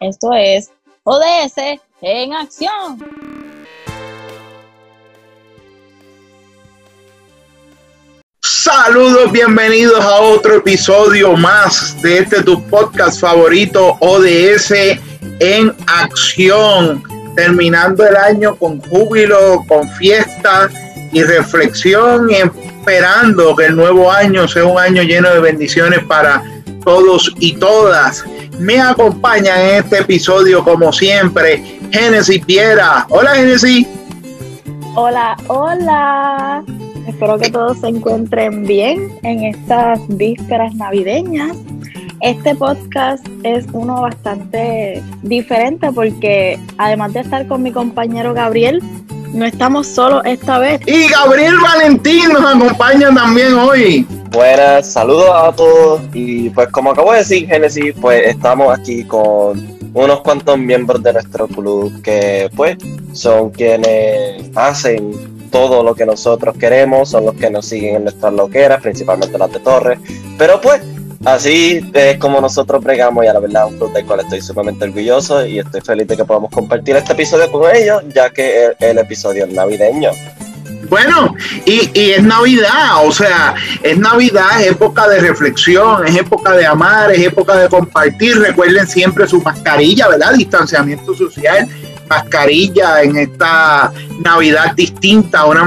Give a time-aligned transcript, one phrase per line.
[0.00, 0.70] Esto es
[1.04, 2.98] ODS en acción.
[8.40, 14.72] Saludos, bienvenidos a otro episodio más de este tu podcast favorito ODS
[15.38, 17.02] en acción.
[17.36, 20.70] Terminando el año con júbilo, con fiesta
[21.12, 26.42] y reflexión esperando que el nuevo año sea un año lleno de bendiciones para
[26.84, 28.24] todos y todas.
[28.60, 33.06] Me acompaña en este episodio, como siempre, Génesis Piera.
[33.08, 33.88] Hola, Génesis.
[34.94, 36.62] Hola, hola.
[37.06, 41.56] Espero que todos se encuentren bien en estas vísperas navideñas.
[42.20, 48.82] Este podcast es uno bastante diferente porque además de estar con mi compañero Gabriel,
[49.32, 50.80] no estamos solos esta vez.
[50.86, 54.06] Y Gabriel Valentín nos acompaña también hoy.
[54.30, 56.00] Buenas, saludos a todos.
[56.14, 61.12] Y pues como acabo de decir, Génesis, pues estamos aquí con unos cuantos miembros de
[61.12, 62.76] nuestro club que pues
[63.12, 68.32] son quienes hacen todo lo que nosotros queremos, son los que nos siguen en nuestras
[68.32, 69.98] loqueras, principalmente las de Torres.
[70.38, 70.80] Pero pues
[71.24, 74.84] Así es como nosotros bregamos y a la verdad un club del cual estoy sumamente
[74.84, 78.76] orgulloso y estoy feliz de que podamos compartir este episodio con ellos, ya que el,
[78.80, 80.12] el episodio es navideño.
[80.88, 86.52] Bueno, y, y, es Navidad, o sea, es Navidad, es época de reflexión, es época
[86.52, 88.38] de amar, es época de compartir.
[88.40, 90.34] Recuerden siempre su mascarilla, ¿verdad?
[90.34, 91.68] Distanciamiento social,
[92.10, 95.62] mascarilla en esta Navidad distinta, una,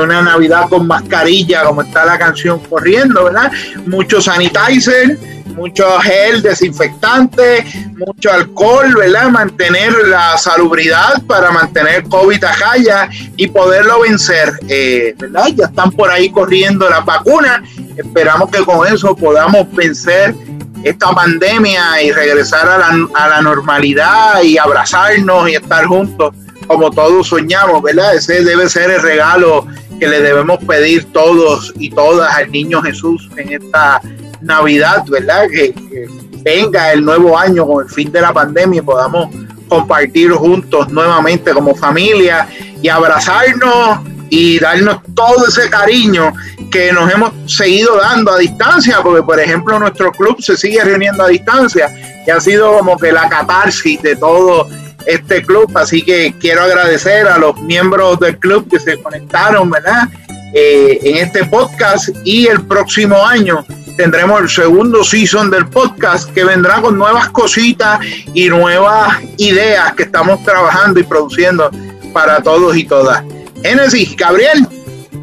[0.00, 3.50] una Navidad con mascarilla, como está la canción corriendo, ¿verdad?
[3.86, 5.18] Mucho sanitizer,
[5.56, 7.64] mucho gel desinfectante,
[7.96, 9.30] mucho alcohol, ¿verdad?
[9.30, 15.48] Mantener la salubridad para mantener COVID a raya y poderlo vencer, eh, ¿verdad?
[15.56, 17.62] Ya están por ahí corriendo las vacunas.
[17.96, 20.36] Esperamos que con eso podamos vencer
[20.84, 26.34] esta pandemia y regresar a la, a la normalidad y abrazarnos y estar juntos
[26.66, 28.14] como todos soñamos, ¿verdad?
[28.14, 29.66] Ese debe ser el regalo
[29.98, 34.00] que le debemos pedir todos y todas al niño Jesús en esta
[34.40, 35.48] Navidad, ¿verdad?
[35.50, 36.08] Que, que,
[36.42, 39.28] venga el nuevo año con el fin de la pandemia y podamos
[39.68, 42.48] compartir juntos nuevamente como familia
[42.80, 46.32] y abrazarnos y darnos todo ese cariño
[46.70, 51.24] que nos hemos seguido dando a distancia, porque por ejemplo nuestro club se sigue reuniendo
[51.24, 51.90] a distancia
[52.26, 54.68] y ha sido como que la catarsis de todo
[55.06, 60.08] este club, así que quiero agradecer a los miembros del club que se conectaron, ¿verdad?
[60.52, 63.64] Eh, en este podcast y el próximo año
[63.96, 68.00] tendremos el segundo season del podcast que vendrá con nuevas cositas
[68.34, 71.70] y nuevas ideas que estamos trabajando y produciendo
[72.12, 73.22] para todos y todas.
[73.62, 74.66] Génesis, Gabriel,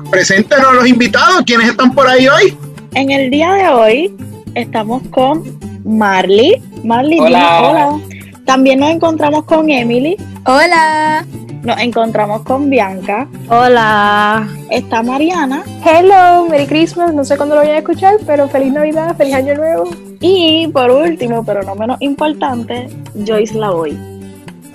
[0.10, 2.58] preséntanos a los invitados, ¿quiénes están por ahí hoy?
[2.96, 4.16] En el día de hoy
[4.56, 5.44] estamos con
[5.84, 6.62] Marley.
[6.84, 7.62] Marley, hola.
[7.62, 8.00] hola.
[8.46, 10.16] También nos encontramos con Emily.
[10.46, 11.26] Hola.
[11.64, 13.28] Nos encontramos con Bianca.
[13.50, 14.48] Hola.
[14.70, 15.64] Está Mariana.
[15.86, 17.14] Hello, Merry Christmas.
[17.14, 19.90] No sé cuándo lo vayan a escuchar, pero feliz Navidad, feliz Año Nuevo.
[20.22, 22.88] Y por último, pero no menos importante,
[23.26, 23.98] Joyce Lavoy.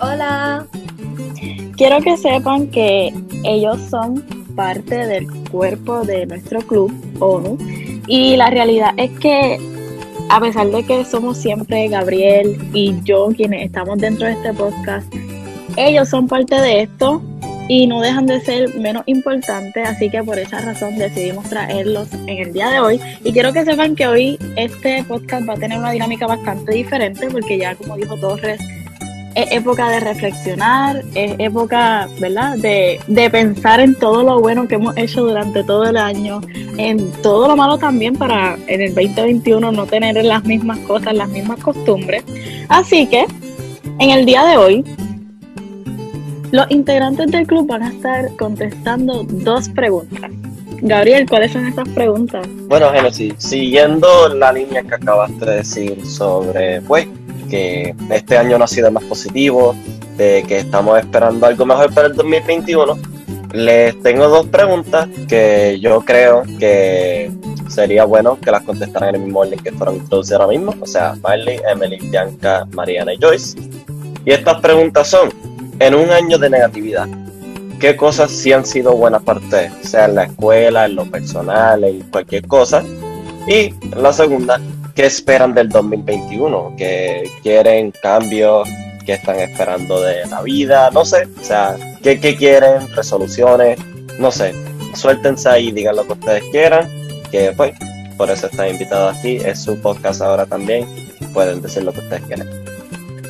[0.00, 0.66] Hola.
[1.76, 4.22] Quiero que sepan que ellos son
[4.54, 7.58] parte del cuerpo de nuestro club, ONU,
[8.06, 9.58] y la realidad es que
[10.28, 15.12] a pesar de que somos siempre Gabriel y yo quienes estamos dentro de este podcast,
[15.76, 17.22] ellos son parte de esto
[17.68, 22.38] y no dejan de ser menos importantes, así que por esa razón decidimos traerlos en
[22.38, 23.00] el día de hoy.
[23.24, 27.28] Y quiero que sepan que hoy este podcast va a tener una dinámica bastante diferente
[27.30, 28.60] porque ya como dijo Torres,
[29.34, 32.56] es época de reflexionar, es época, ¿verdad?
[32.58, 36.40] De, de, pensar en todo lo bueno que hemos hecho durante todo el año,
[36.76, 41.28] en todo lo malo también para en el 2021 no tener las mismas cosas, las
[41.28, 42.24] mismas costumbres.
[42.68, 43.26] Así que,
[43.98, 44.84] en el día de hoy,
[46.50, 50.30] los integrantes del club van a estar contestando dos preguntas.
[50.82, 52.46] Gabriel, ¿cuáles son estas preguntas?
[52.66, 57.06] Bueno, Genesis, siguiendo la línea que acabaste de decir sobre, pues,
[57.52, 59.76] que este año no ha sido más positivo,
[60.16, 62.98] de que estamos esperando algo mejor para el 2021,
[63.52, 67.30] les tengo dos preguntas que yo creo que
[67.68, 70.86] sería bueno que las contestaran en el mismo orden que fueron introducidas ahora mismo, o
[70.86, 73.58] sea, Marley, Emily, Bianca, Mariana y Joyce.
[74.24, 75.28] Y estas preguntas son,
[75.78, 77.06] en un año de negatividad,
[77.78, 79.74] ¿qué cosas sí han sido buenas para ustedes?
[79.82, 82.82] Sea en la escuela, en lo personal, en cualquier cosa.
[83.46, 84.58] Y la segunda,
[84.94, 86.74] ¿qué esperan del 2021?
[86.76, 88.68] ¿Qué quieren cambios?
[89.04, 90.90] ¿Qué están esperando de la vida?
[90.92, 92.88] No sé, o sea, ¿qué, qué quieren?
[92.94, 93.78] ¿Resoluciones?
[94.18, 94.54] No sé,
[94.94, 96.88] suéltense ahí, digan lo que ustedes quieran,
[97.30, 97.72] que pues
[98.16, 100.86] por eso están invitados aquí, es su podcast ahora también,
[101.32, 102.48] pueden decir lo que ustedes quieran.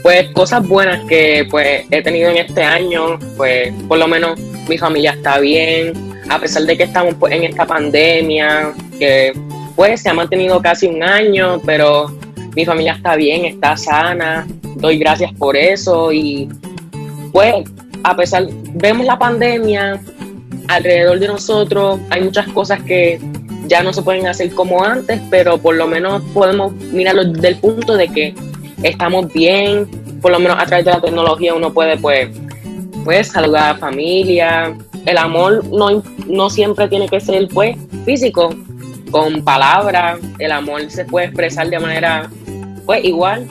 [0.03, 4.39] pues cosas buenas que pues he tenido en este año, pues por lo menos
[4.69, 5.93] mi familia está bien,
[6.29, 9.33] a pesar de que estamos pues, en esta pandemia, que
[9.77, 12.07] pues se ha mantenido casi un año, pero
[12.55, 14.47] mi familia está bien, está sana,
[14.77, 16.49] doy gracias por eso y
[17.33, 17.55] pues
[18.05, 20.01] a pesar, vemos la pandemia
[20.69, 23.21] alrededor de nosotros, hay muchas cosas que
[23.67, 27.57] ya no se pueden hacer como antes, pero por lo menos podemos mirarlo desde el
[27.57, 28.35] punto de que
[28.83, 29.89] estamos bien,
[30.21, 32.29] por lo menos a través de la tecnología uno puede pues,
[33.05, 34.77] pues saludar a la familia,
[35.07, 38.55] el amor no, no siempre tiene que ser pues físico,
[39.13, 42.29] con palabras, el amor se puede expresar de manera
[42.85, 43.49] pues igual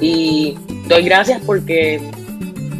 [0.00, 0.56] y
[0.88, 2.00] doy gracias porque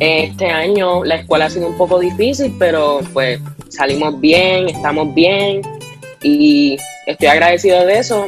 [0.00, 3.38] este año la escuela ha sido un poco difícil, pero pues
[3.68, 5.62] salimos bien, estamos bien
[6.22, 6.76] y
[7.06, 8.26] estoy agradecido de eso.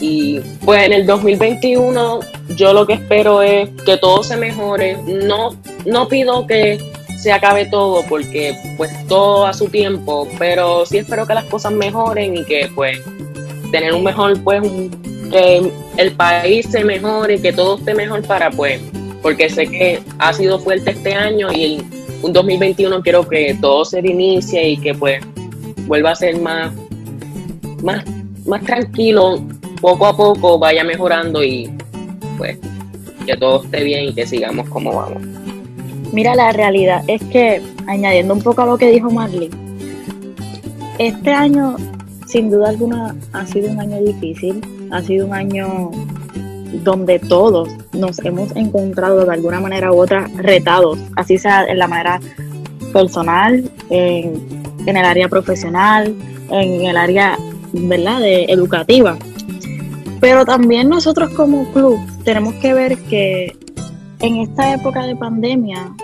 [0.00, 2.20] Y pues en el 2021
[2.54, 4.96] yo lo que espero es que todo se mejore.
[5.06, 5.56] No,
[5.86, 6.78] no pido que
[7.18, 11.72] se acabe todo porque pues todo a su tiempo, pero sí espero que las cosas
[11.72, 13.00] mejoren y que pues
[13.70, 14.62] tener un mejor pues
[15.30, 18.80] que el país se mejore, que todo esté mejor para pues
[19.22, 21.82] porque sé que ha sido fuerte este año y
[22.22, 25.22] un 2021 quiero que todo se reinicie y que pues
[25.86, 26.72] vuelva a ser más,
[27.82, 28.04] más,
[28.46, 29.42] más tranquilo,
[29.80, 31.70] poco a poco vaya mejorando y
[32.36, 32.58] pues
[33.26, 35.22] que todo esté bien y que sigamos como vamos.
[36.12, 39.50] Mira, la realidad es que, añadiendo un poco a lo que dijo Marley,
[40.98, 41.76] este año,
[42.28, 44.60] sin duda alguna, ha sido un año difícil,
[44.90, 45.90] ha sido un año
[46.84, 51.88] donde todos nos hemos encontrado de alguna manera u otra retados, así sea en la
[51.88, 52.20] manera
[52.92, 56.14] personal, en, el área profesional,
[56.50, 57.38] en el área
[57.72, 58.20] ¿verdad?
[58.20, 59.18] De educativa.
[60.20, 63.56] Pero también nosotros como club tenemos que ver que
[64.20, 65.94] en esta época de pandemia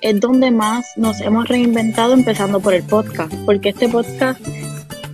[0.00, 4.40] es donde más nos hemos reinventado empezando por el podcast, porque este podcast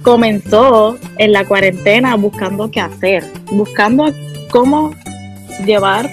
[0.02, 4.12] comenzó en la cuarentena buscando qué hacer, buscando
[4.50, 4.92] cómo
[5.64, 6.10] llevar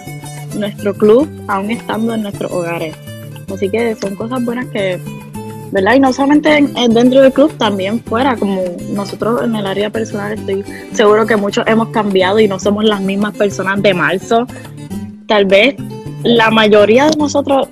[0.56, 2.95] nuestro club aún estando en nuestros hogares.
[3.53, 5.00] Así que son cosas buenas que,
[5.71, 5.95] ¿verdad?
[5.95, 6.50] Y no solamente
[6.89, 10.63] dentro del club, también fuera, como nosotros en el área personal estoy
[10.94, 14.45] seguro que muchos hemos cambiado y no somos las mismas personas de marzo.
[15.27, 15.75] Tal vez
[16.24, 17.69] la mayoría de nosotros,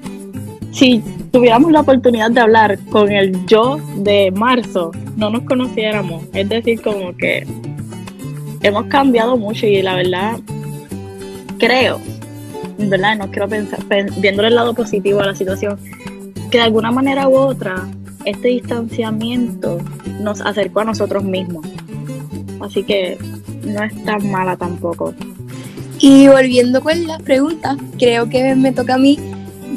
[0.71, 6.23] si tuviéramos la oportunidad de hablar con el yo de marzo, no nos conociéramos.
[6.33, 7.45] Es decir, como que
[8.61, 10.39] hemos cambiado mucho y la verdad
[11.57, 11.99] creo,
[12.77, 13.17] ¿verdad?
[13.17, 13.79] No quiero pensar,
[14.19, 15.77] viéndole el lado positivo a la situación,
[16.49, 17.87] que de alguna manera u otra
[18.25, 19.79] este distanciamiento
[20.21, 21.65] nos acercó a nosotros mismos.
[22.59, 23.17] Así que
[23.63, 25.13] no es tan mala tampoco.
[25.99, 29.17] Y volviendo con las preguntas, creo que me toca a mí.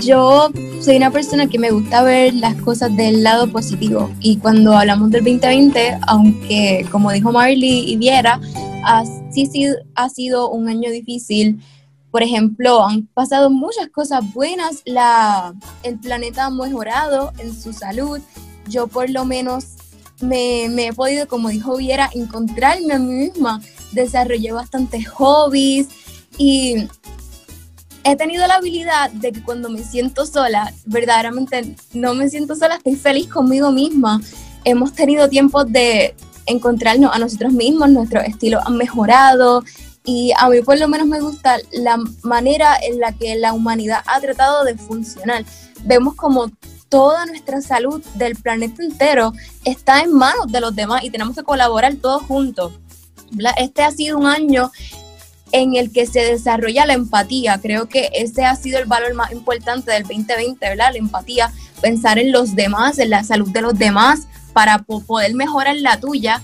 [0.01, 4.11] Yo soy una persona que me gusta ver las cosas del lado positivo.
[4.21, 8.41] Y cuando hablamos del 2020, aunque como dijo Marley y Viera,
[9.31, 9.49] sí,
[9.95, 11.61] ha sido un año difícil.
[12.11, 18.19] Por ejemplo, han pasado muchas cosas buenas, la, el planeta ha mejorado en su salud.
[18.67, 19.67] Yo por lo menos
[20.23, 23.61] me, me he podido, como dijo Viera, encontrarme a mí misma.
[23.93, 25.89] Desarrollé bastantes hobbies
[26.39, 26.89] y
[28.05, 32.77] he tenido la habilidad de que cuando me siento sola, verdaderamente no me siento sola,
[32.77, 34.21] estoy feliz conmigo misma.
[34.65, 36.15] Hemos tenido tiempos de
[36.47, 39.63] encontrarnos a nosotros mismos, nuestros estilos han mejorado
[40.05, 44.03] y a mí por lo menos me gusta la manera en la que la humanidad
[44.07, 45.45] ha tratado de funcionar.
[45.85, 46.51] Vemos como
[46.89, 49.33] toda nuestra salud del planeta entero
[49.65, 52.73] está en manos de los demás y tenemos que colaborar todos juntos.
[53.57, 54.71] Este ha sido un año
[55.53, 57.59] en el que se desarrolla la empatía.
[57.61, 60.93] Creo que ese ha sido el valor más importante del 2020, ¿verdad?
[60.93, 65.77] La empatía, pensar en los demás, en la salud de los demás, para poder mejorar
[65.77, 66.43] la tuya.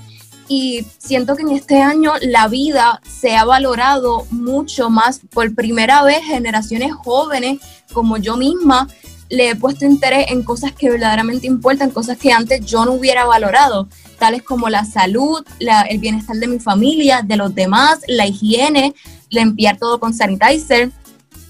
[0.48, 5.20] Y siento que en este año la vida se ha valorado mucho más.
[5.32, 7.58] Por primera vez, generaciones jóvenes
[7.92, 8.88] como yo misma
[9.28, 13.24] le he puesto interés en cosas que verdaderamente importan, cosas que antes yo no hubiera
[13.24, 18.94] valorado, tales como la salud, el bienestar de mi familia, de los demás, la higiene,
[19.30, 20.90] limpiar todo con sanitizer.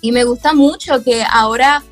[0.00, 1.82] Y me gusta mucho que ahora,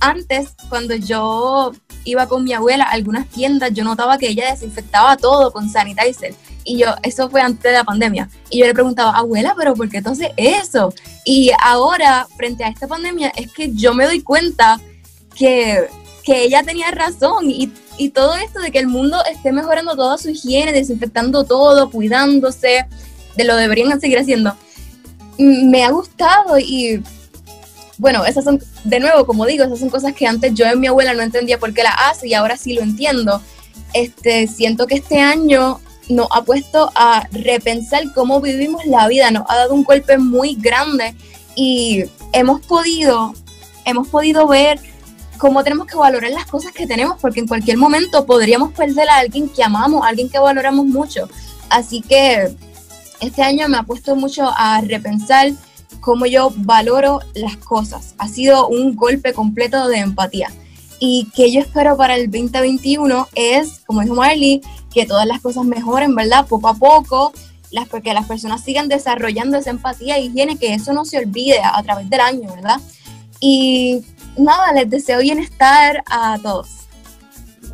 [0.00, 1.72] antes, cuando yo
[2.04, 6.34] iba con mi abuela a algunas tiendas, yo notaba que ella desinfectaba todo con sanitizer.
[6.64, 8.28] Y yo, eso fue antes de la pandemia.
[8.50, 10.92] Y yo le preguntaba, abuela, pero ¿por qué entonces eso?
[11.24, 14.80] Y ahora, frente a esta pandemia, es que yo me doy cuenta
[15.34, 15.86] que,
[16.24, 17.50] que ella tenía razón.
[17.50, 21.90] Y, y todo esto de que el mundo esté mejorando toda su higiene, desinfectando todo,
[21.90, 22.86] cuidándose,
[23.36, 24.56] de lo deberían seguir haciendo.
[25.38, 27.02] Me ha gustado y
[27.98, 30.86] bueno, esas son, de nuevo, como digo, esas son cosas que antes yo en mi
[30.86, 33.40] abuela no entendía por qué las hace y ahora sí lo entiendo.
[33.94, 39.44] Este, siento que este año nos ha puesto a repensar cómo vivimos la vida, nos
[39.48, 41.14] ha dado un golpe muy grande
[41.54, 43.34] y hemos podido,
[43.84, 44.78] hemos podido ver
[45.38, 49.18] cómo tenemos que valorar las cosas que tenemos, porque en cualquier momento podríamos perder a
[49.18, 51.28] alguien que amamos, a alguien que valoramos mucho.
[51.68, 52.54] Así que
[53.20, 55.52] este año me ha puesto mucho a repensar
[56.00, 58.14] cómo yo valoro las cosas.
[58.18, 60.50] Ha sido un golpe completo de empatía.
[60.98, 64.62] Y que yo espero para el 2021 es, como dijo Marley,
[64.92, 66.46] que todas las cosas mejoren, ¿verdad?
[66.46, 67.32] Poco a poco,
[67.70, 71.76] las, las personas sigan desarrollando esa empatía y higiene, que eso no se olvide a,
[71.76, 72.80] a través del año, ¿verdad?
[73.40, 74.02] Y
[74.36, 76.68] nada, les deseo bienestar a todos.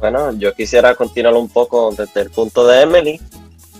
[0.00, 3.20] Bueno, yo quisiera continuar un poco desde el punto de Emily,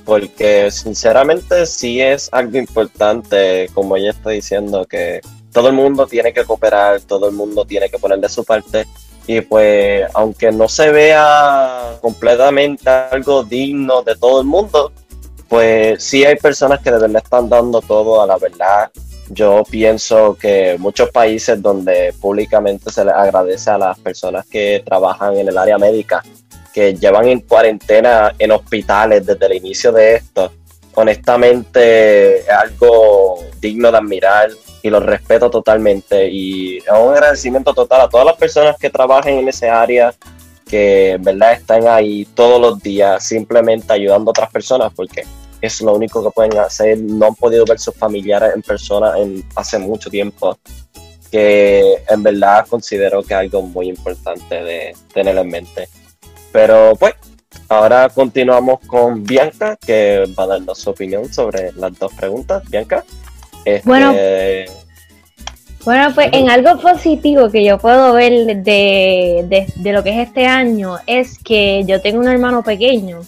[0.05, 5.21] porque sinceramente sí es algo importante, como ella está diciendo, que
[5.53, 8.87] todo el mundo tiene que cooperar, todo el mundo tiene que poner de su parte.
[9.27, 14.93] Y pues, aunque no se vea completamente algo digno de todo el mundo,
[15.49, 18.91] pues sí hay personas que de verdad están dando todo a la verdad.
[19.35, 25.39] Yo pienso que muchos países donde públicamente se les agradece a las personas que trabajan
[25.39, 26.23] en el área médica,
[26.75, 30.53] que llevan en cuarentena en hospitales desde el inicio de esto,
[30.95, 34.51] honestamente es algo digno de admirar
[34.83, 36.29] y lo respeto totalmente.
[36.31, 40.13] Y es un agradecimiento total a todas las personas que trabajen en ese área
[40.69, 45.25] que en verdad están ahí todos los días simplemente ayudando a otras personas porque
[45.63, 46.99] es lo único que pueden hacer.
[46.99, 50.59] No han podido ver sus familiares en persona en hace mucho tiempo
[51.31, 55.89] que en verdad considero que es algo muy importante de tener en mente.
[56.53, 57.15] Pero pues
[57.69, 62.63] ahora continuamos con Bianca que va a darnos su opinión sobre las dos preguntas.
[62.69, 63.03] Bianca
[63.65, 64.15] este, Bueno.
[65.85, 70.29] Bueno, pues en algo positivo que yo puedo ver de, de- de lo que es
[70.29, 73.21] este año es que yo tengo un hermano pequeño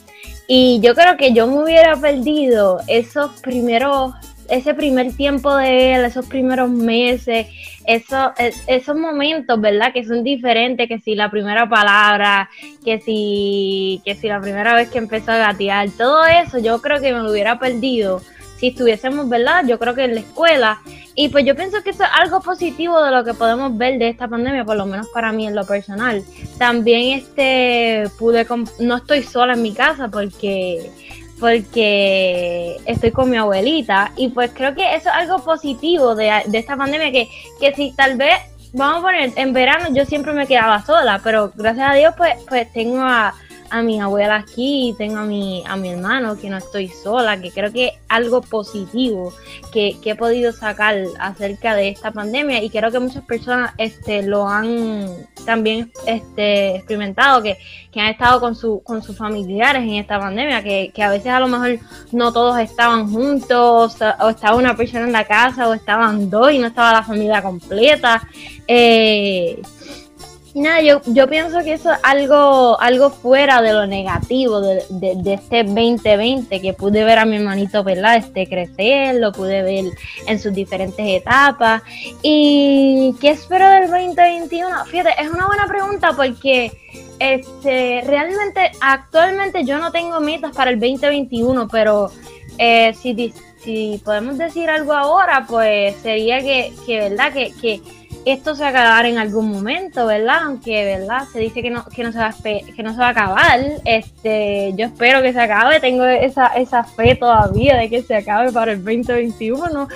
[0.47, 4.13] y yo creo que yo me hubiera perdido esos primeros,
[4.49, 7.47] ese primer tiempo de él, esos primeros meses,
[7.87, 9.93] esos, es- esos momentos, ¿verdad?
[9.93, 12.49] Que son diferentes, que si la primera palabra,
[12.85, 17.01] que si, que si la primera vez que empezó a gatear, todo eso yo creo
[17.01, 18.21] que me lo hubiera perdido
[18.59, 19.65] si estuviésemos, ¿verdad?
[19.67, 20.81] Yo creo que en la escuela.
[21.15, 24.09] Y pues yo pienso que eso es algo positivo de lo que podemos ver de
[24.09, 26.25] esta pandemia, por lo menos para mí en lo personal.
[26.59, 28.47] También este pude
[28.81, 30.91] no estoy sola en mi casa porque
[31.41, 36.59] porque estoy con mi abuelita y pues creo que eso es algo positivo de, de
[36.59, 37.29] esta pandemia que,
[37.61, 38.39] que si tal vez
[38.73, 42.35] vamos a poner en verano yo siempre me quedaba sola pero gracias a Dios pues
[42.49, 43.35] pues tengo a,
[43.75, 47.51] a mi abuela aquí tengo a mi a mi hermano que no estoy sola que
[47.51, 49.33] creo que algo positivo
[49.73, 54.23] que, que he podido sacar acerca de esta pandemia y creo que muchas personas este
[54.23, 55.09] lo han
[55.45, 57.59] también este experimentado que,
[57.91, 61.33] que han estado con su con sus familiares en esta pandemia que, que a veces
[61.33, 61.81] a lo mejor
[62.13, 66.53] no todos estaban juntos o, o estaba una persona en la casa o estaban dos
[66.53, 68.23] y no estaba la familia completa.
[68.69, 69.61] Eh,
[70.55, 75.35] nada, yo, yo pienso que eso es algo, algo fuera de lo negativo de, de-
[75.35, 78.17] este 2020, que pude ver a mi hermanito, ¿verdad?
[78.17, 79.87] Este crecer, lo pude ver
[80.27, 81.83] en sus diferentes etapas.
[82.23, 84.85] ¿Y qué espero del 2021?
[84.87, 86.73] Fíjate, es una buena pregunta porque
[87.19, 92.11] este, realmente actualmente yo no tengo metas para el 2021, pero
[92.59, 97.33] eh, si, si podemos decir algo ahora, pues sería que, que ¿verdad?
[97.33, 97.81] Que
[98.25, 100.45] esto se va a acabar en algún momento, ¿verdad?
[100.45, 101.25] Aunque, ¿verdad?
[101.33, 103.61] Se dice que no, que no, se, va a, que no se va a acabar.
[103.85, 108.51] Este, yo espero que se acabe, tengo esa, esa fe todavía de que se acabe
[108.53, 109.89] para el 2021.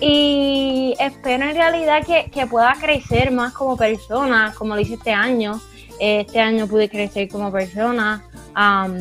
[0.00, 5.12] Y espero en realidad que, que pueda crecer más como persona, como lo hice este
[5.12, 5.60] año.
[5.98, 8.24] Este año pude crecer como persona.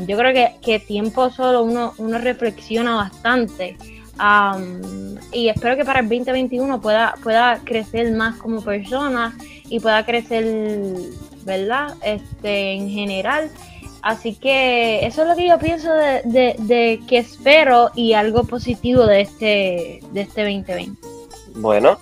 [0.08, 3.78] Yo creo que, que tiempo solo uno, uno reflexiona bastante.
[4.24, 9.36] Am, y espero que para el 2021 pueda, pueda crecer más como persona
[9.68, 10.46] y pueda crecer,
[11.44, 11.96] ¿verdad?
[12.04, 13.50] Este, en general.
[14.04, 18.44] Así que eso es lo que yo pienso de, de, de que espero y algo
[18.44, 21.02] positivo de este, de este 2020.
[21.56, 21.98] Bueno,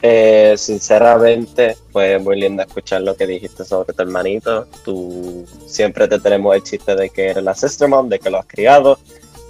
[0.00, 4.68] eh, sinceramente fue muy lindo escuchar lo que dijiste sobre tu hermanito.
[4.84, 8.46] Tú siempre te tenemos el chiste de que eres la sister de que lo has
[8.46, 8.98] criado.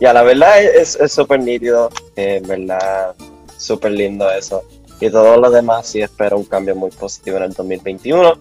[0.01, 3.15] Y a la verdad es es súper nítido, eh, en verdad,
[3.57, 4.63] súper lindo eso.
[5.01, 8.35] Y todo lo demás sí espero un cambio muy positivo en el 2021.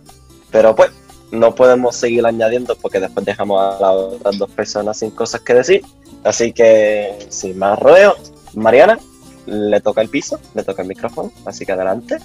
[0.52, 0.92] Pero pues,
[1.32, 5.54] no podemos seguir añadiendo porque después dejamos a las otras dos personas sin cosas que
[5.54, 5.82] decir.
[6.24, 8.16] Así que, sin más rodeo,
[8.54, 9.00] Mariana,
[9.46, 12.18] le toca el piso, le toca el micrófono, así que adelante.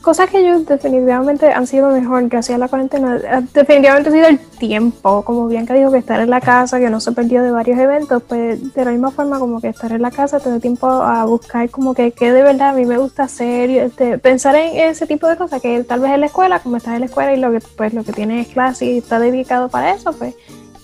[0.00, 4.26] Cosas que yo definitivamente han sido mejor gracias a la cuarentena, eh, definitivamente ha sido
[4.28, 7.42] el tiempo, como bien que digo que estar en la casa, que no se perdió
[7.42, 10.60] de varios eventos, pues de la misma forma como que estar en la casa, tener
[10.60, 14.54] tiempo a buscar como que qué de verdad a mí me gusta hacer, este, pensar
[14.56, 17.06] en ese tipo de cosas, que tal vez en la escuela, como estás en la
[17.06, 20.12] escuela y lo que pues lo que tienes es clase y está dedicado para eso,
[20.12, 20.34] pues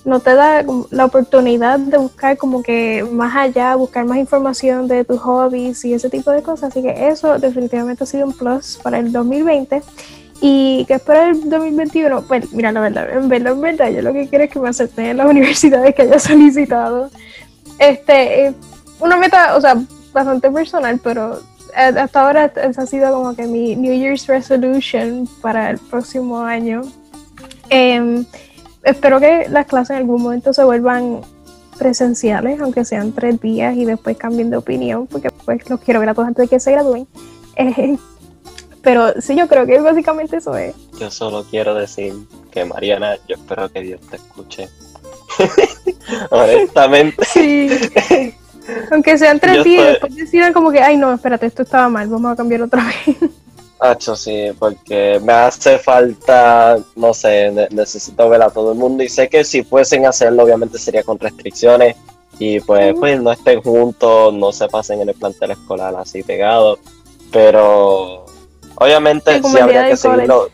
[0.06, 5.04] no te da la oportunidad de buscar como que más allá, buscar más información de
[5.04, 6.70] tus hobbies y ese tipo de cosas.
[6.70, 9.82] Así que eso definitivamente ha sido un plus para el 2020.
[10.40, 14.12] Y que espero el 2021, pues mira, la verdad, en verdad, en verdad, yo lo
[14.12, 17.10] que quiero es que me acepten en las universidades que haya solicitado.
[17.80, 18.54] Este,
[19.00, 19.76] una meta, o sea,
[20.12, 21.40] bastante personal, pero
[21.75, 26.82] hasta ahora esa ha sido como que mi New Year's resolution para el próximo año.
[27.70, 28.25] Eh,
[28.86, 31.20] espero que las clases en algún momento se vuelvan
[31.78, 36.08] presenciales, aunque sean tres días y después cambien de opinión, porque pues los quiero ver
[36.08, 37.06] a todos antes de que se gradúen.
[37.58, 37.96] Eh,
[38.82, 40.74] pero sí, yo creo que básicamente eso es.
[41.00, 42.12] Yo solo quiero decir
[42.50, 44.68] que Mariana, yo espero que Dios te escuche.
[46.30, 47.24] Honestamente.
[47.24, 47.70] Sí.
[48.90, 52.30] Aunque sean tres días, después decidan como que, ay no, espérate, esto estaba mal, vamos
[52.30, 53.16] a cambiar otra vez.
[53.78, 59.09] Hacho, sí, porque me hace falta, no sé, necesito ver a todo el mundo y
[59.11, 61.95] sé que si fuesen a hacerlo, obviamente sería con restricciones
[62.38, 66.78] y pues, pues no estén juntos, no se pasen en el plantel escolar así pegados,
[67.30, 68.25] pero
[68.76, 70.49] obviamente sí, habría que seguirlo.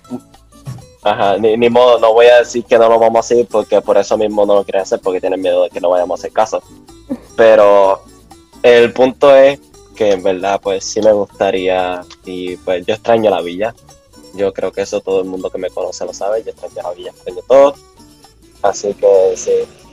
[1.05, 3.81] Ajá, ni, ni, modo, no voy a decir que no lo vamos a hacer porque
[3.81, 6.21] por eso mismo no lo quieren hacer, porque tienen miedo de que no vayamos a
[6.21, 6.62] hacer caso.
[7.37, 8.02] Pero
[8.62, 9.59] el punto es
[9.94, 13.75] que en verdad pues sí me gustaría y pues yo extraño la villa.
[14.34, 16.92] Yo creo que eso todo el mundo que me conoce lo sabe, yo extraño la
[16.92, 17.75] villa, extraño todo.
[18.62, 19.52] Así que sí,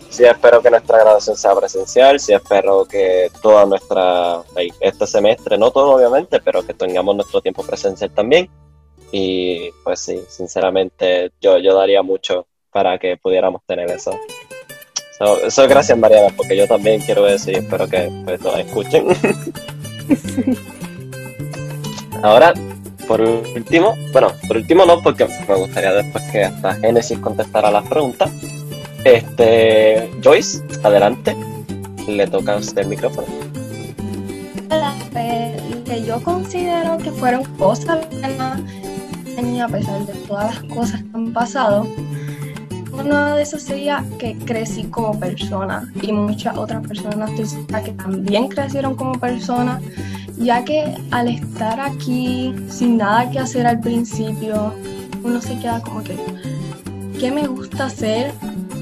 [0.09, 4.43] sí espero que nuestra graduación sea presencial, sí espero que toda nuestra,
[4.79, 8.49] este semestre, no todo obviamente, pero que tengamos nuestro tiempo presencial también.
[9.11, 14.11] Y pues sí, sinceramente yo, yo daría mucho para que pudiéramos tener eso.
[15.43, 19.07] eso gracias Mariana, porque yo también quiero decir, espero que pues, nos escuchen.
[22.23, 22.53] Ahora,
[23.07, 27.87] por último, bueno, por último no, porque me gustaría después que hasta Génesis contestara las
[27.87, 28.29] preguntas.
[29.03, 31.35] Este, Joyce, adelante,
[32.07, 33.27] le toca a usted el micrófono.
[35.11, 38.61] Pues, que yo considero que fueron cosas buenas,
[39.61, 41.87] a pesar de todas las cosas que han pasado,
[43.03, 48.95] uno de esos sería que crecí como persona y muchas otras personas que también crecieron
[48.95, 49.81] como personas,
[50.37, 54.73] ya que al estar aquí sin nada que hacer al principio,
[55.23, 56.15] uno se queda como que,
[57.19, 58.31] ¿qué me gusta hacer?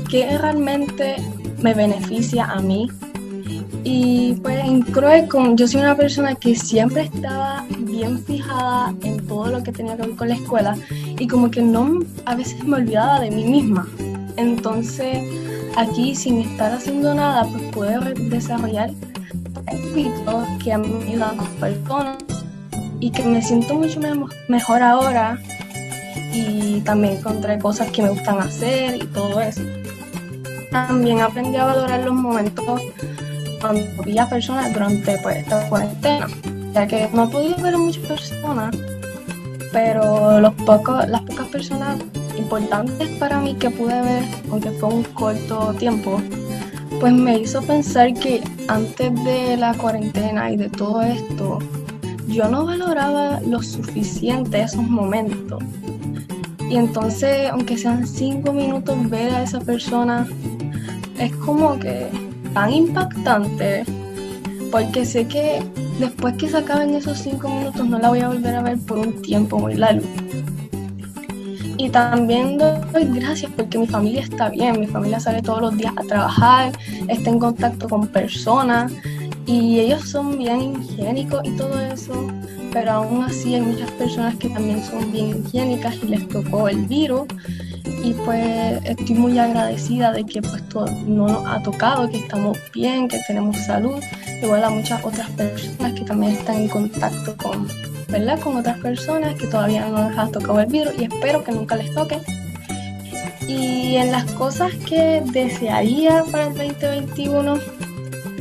[0.10, 1.18] ¿Qué realmente
[1.62, 2.90] me beneficia a mí?
[3.84, 4.82] Y pues en
[5.28, 9.96] como yo soy una persona que siempre estaba bien fijada en todo lo que tenía
[9.96, 10.78] que ver con la escuela
[11.18, 13.88] y como que no a veces me olvidaba de mí misma.
[14.38, 15.18] Entonces,
[15.76, 18.92] aquí sin estar haciendo nada, pues pude desarrollar
[19.68, 22.18] hábitos que han ayudado a personas
[23.00, 24.00] y que me siento mucho
[24.48, 25.38] mejor ahora
[26.34, 29.62] y también encontré cosas que me gustan hacer y todo eso.
[30.72, 32.82] También aprendí a valorar los momentos
[33.60, 36.28] cuando vi a personas durante pues, esta cuarentena,
[36.74, 38.76] ya que no he podido ver a muchas personas,
[39.72, 41.98] pero los pocos, las pocas personas
[42.38, 46.22] importantes para mí que pude ver, aunque fue un corto tiempo,
[47.00, 51.60] pues me hizo pensar que antes de la cuarentena y de todo esto,
[52.28, 55.64] yo no valoraba lo suficiente esos momentos.
[56.70, 60.28] Y entonces, aunque sean cinco minutos ver a esa persona,
[61.18, 62.08] es como que
[62.54, 63.86] tan impactante,
[64.72, 65.64] porque sé que
[66.00, 69.00] después que se acaben esos cinco minutos no la voy a volver a ver por
[69.00, 70.08] un tiempo muy largo.
[71.88, 75.94] Y también doy gracias porque mi familia está bien, mi familia sale todos los días
[75.96, 76.74] a trabajar,
[77.08, 78.92] está en contacto con personas
[79.46, 82.30] y ellos son bien higiénicos y todo eso,
[82.74, 86.86] pero aún así hay muchas personas que también son bien higiénicas y les tocó el
[86.88, 87.24] virus.
[88.04, 92.58] Y pues estoy muy agradecida de que pues todo no nos ha tocado, que estamos
[92.74, 94.04] bien, que tenemos salud,
[94.44, 97.66] igual a muchas otras personas que también están en contacto con
[98.10, 98.40] ¿verdad?
[98.40, 101.76] Con otras personas que todavía no les ha tocado el virus y espero que nunca
[101.76, 102.20] les toque.
[103.48, 107.60] Y en las cosas que desearía para el 2021,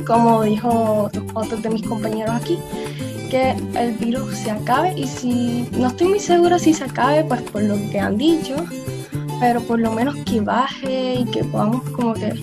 [0.05, 2.59] como dijo otros de mis compañeros aquí,
[3.29, 7.41] que el virus se acabe y si no estoy muy segura si se acabe, pues
[7.41, 8.55] por lo que han dicho,
[9.39, 12.33] pero por lo menos que baje y que podamos como que,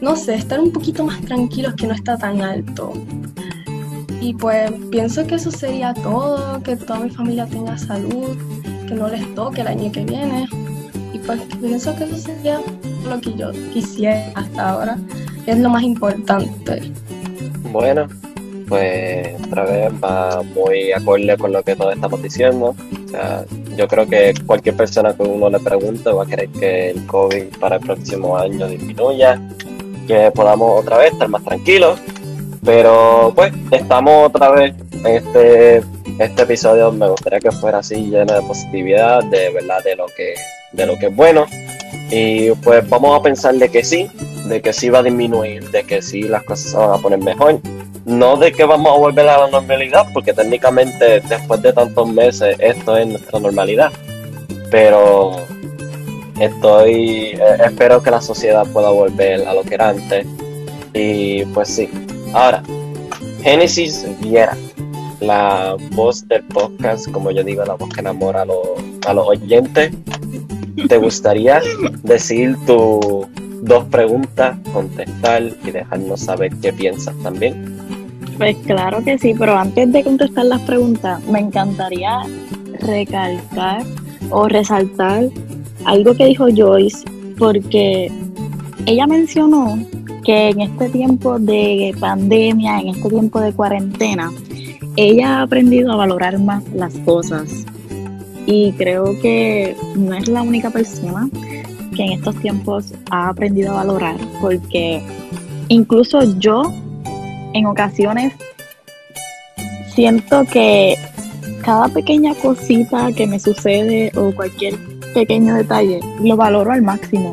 [0.00, 2.92] no sé, estar un poquito más tranquilos que no está tan alto
[4.22, 8.36] Y pues pienso que eso sería todo, que toda mi familia tenga salud,
[8.86, 10.46] que no les toque el año que viene.
[11.12, 12.60] Y pues pienso que eso sería
[13.04, 14.96] lo que yo quisiera hasta ahora.
[15.44, 16.92] Es lo más importante.
[17.72, 18.06] Bueno,
[18.68, 22.76] pues otra vez va muy acorde con lo que todos estamos diciendo.
[23.06, 23.44] O sea,
[23.76, 27.56] yo creo que cualquier persona que uno le pregunte va a querer que el COVID
[27.58, 29.40] para el próximo año disminuya,
[30.06, 31.98] que podamos otra vez estar más tranquilos.
[32.64, 35.82] Pero pues estamos otra vez en este,
[36.18, 36.92] este episodio.
[36.92, 40.34] Me gustaría que fuera así lleno de positividad, de verdad, de lo que,
[40.72, 41.46] de lo que es bueno.
[42.10, 44.08] Y pues vamos a pensar de que sí,
[44.46, 47.18] de que sí va a disminuir, de que sí las cosas se van a poner
[47.18, 47.60] mejor.
[48.04, 52.56] No de que vamos a volver a la normalidad, porque técnicamente después de tantos meses
[52.60, 53.90] esto es nuestra normalidad.
[54.70, 55.36] Pero
[56.38, 60.26] estoy, eh, espero que la sociedad pueda volver a lo que era antes.
[60.94, 61.88] Y pues sí.
[62.34, 62.62] Ahora,
[63.42, 64.56] Génesis Viera,
[65.20, 68.58] la voz del podcast, como yo digo, la voz que enamora a, los,
[69.06, 69.92] a los oyentes.
[70.88, 71.60] ¿Te gustaría
[72.02, 73.26] decir tus
[73.62, 77.76] dos preguntas, contestar y dejarnos saber qué piensas también?
[78.38, 82.20] Pues claro que sí, pero antes de contestar las preguntas, me encantaría
[82.80, 83.84] recalcar
[84.30, 85.28] o resaltar
[85.84, 87.04] algo que dijo Joyce,
[87.38, 88.10] porque
[88.86, 89.78] ella mencionó
[90.24, 94.32] que en este tiempo de pandemia, en este tiempo de cuarentena,
[94.96, 97.66] ella ha aprendido a valorar más las cosas.
[98.46, 101.28] Y creo que no es la única persona
[101.94, 105.02] que en estos tiempos ha aprendido a valorar, porque
[105.68, 106.62] incluso yo
[107.54, 108.32] en ocasiones
[109.94, 110.96] siento que
[111.62, 114.74] cada pequeña cosita que me sucede o cualquier
[115.14, 117.32] pequeño detalle lo valoro al máximo.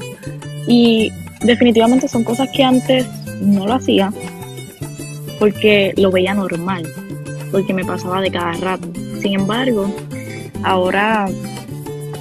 [0.67, 3.05] Y definitivamente son cosas que antes
[3.41, 4.11] no lo hacía
[5.39, 6.87] porque lo veía normal,
[7.51, 8.87] porque me pasaba de cada rato.
[9.21, 9.93] Sin embargo,
[10.63, 11.27] ahora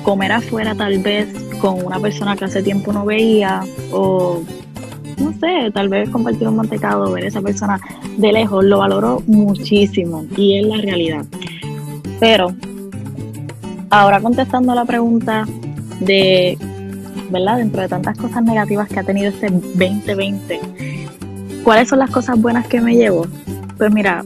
[0.05, 1.29] comer afuera tal vez
[1.61, 4.43] con una persona que hace tiempo no veía o
[5.19, 7.81] no sé, tal vez compartir un mantecado, ver a esa persona
[8.17, 11.25] de lejos, lo valoro muchísimo y es la realidad.
[12.21, 12.55] Pero
[13.91, 15.45] ahora contestando la pregunta
[16.01, 16.57] de,
[17.31, 17.59] ¿verdad?
[17.59, 20.61] Dentro de tantas cosas negativas que ha tenido este 2020,
[21.65, 23.27] ¿cuáles son las cosas buenas que me llevo?
[23.77, 24.25] Pues mira,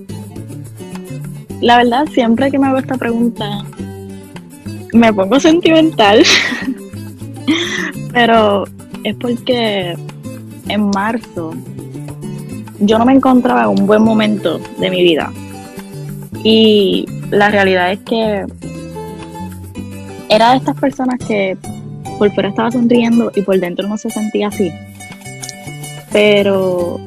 [1.61, 3.65] la verdad, siempre que me hago esta pregunta,
[4.93, 6.23] me pongo sentimental,
[8.13, 8.65] pero
[9.05, 9.97] es porque
[10.69, 11.53] en marzo
[12.81, 15.33] yo no me encontraba en un buen momento de mi vida.
[16.45, 18.45] Y la realidad es que
[20.29, 21.57] era de estas personas que
[22.29, 24.73] por fuera estaba sonriendo y por dentro no se sentía así.
[26.13, 27.01] Pero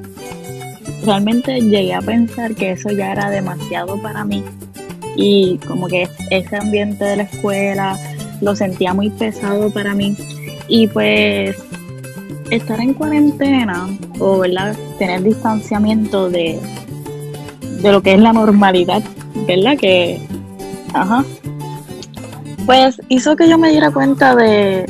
[1.06, 4.43] realmente llegué a pensar que eso ya era demasiado para mí.
[5.15, 7.97] Y como que ese ambiente de la escuela
[8.41, 10.17] lo sentía muy pesado para mí.
[10.67, 11.56] Y pues
[12.51, 13.88] estar en cuarentena
[14.19, 14.75] o ¿verdad?
[14.99, 16.60] tener distanciamiento de,
[17.82, 19.01] de lo que es la normalidad,
[19.47, 19.78] ¿verdad?
[19.78, 20.19] Que,
[20.93, 21.23] ajá.
[22.65, 24.86] Pues hizo que yo me diera cuenta de,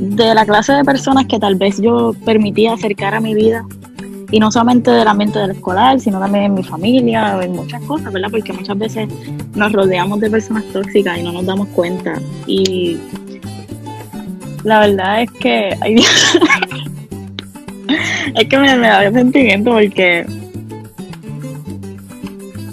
[0.00, 3.66] de la clase de personas que tal vez yo permitía acercar a mi vida.
[4.32, 8.12] Y no solamente del ambiente del escolar, sino también en mi familia, en muchas cosas,
[8.12, 8.30] ¿verdad?
[8.30, 9.08] Porque muchas veces
[9.54, 12.14] nos rodeamos de personas tóxicas y no nos damos cuenta.
[12.46, 12.96] Y
[14.64, 15.68] la verdad es que
[18.36, 20.24] es que me, me da sentimiento porque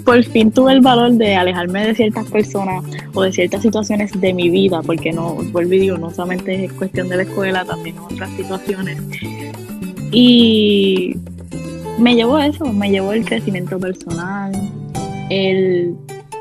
[0.04, 2.84] por fin tuve el valor de alejarme de ciertas personas
[3.18, 6.72] o de ciertas situaciones de mi vida, porque no, vuelvo y digo, no solamente es
[6.72, 8.96] cuestión de la escuela, también otras situaciones.
[10.12, 11.16] Y
[11.98, 14.52] me llevó eso, me llevó el crecimiento personal,
[15.30, 15.96] el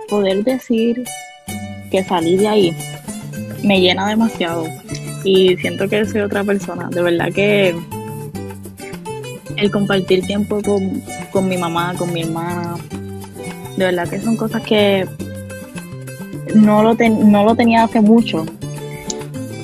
[0.07, 1.03] poder decir
[1.89, 2.75] que salí de ahí,
[3.63, 4.67] me llena demasiado
[5.23, 6.89] y siento que soy otra persona.
[6.91, 7.75] De verdad que
[9.55, 12.75] el compartir tiempo con, mi mamá, con mi hermana,
[13.77, 15.07] de verdad que son cosas que
[16.55, 18.45] no lo, no lo tenía hace mucho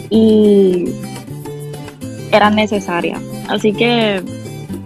[0.10, 0.86] y
[2.32, 3.20] eran necesarias.
[3.48, 4.22] Así que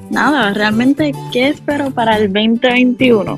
[0.09, 3.37] nada, realmente, ¿qué espero para el 2021?